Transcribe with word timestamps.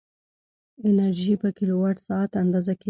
انرژي 0.89 1.33
په 1.41 1.49
کیلووات 1.57 1.97
ساعت 2.07 2.31
اندازه 2.43 2.71
کېږي. 2.73 2.79